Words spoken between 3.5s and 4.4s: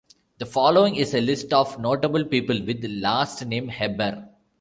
Hebbar.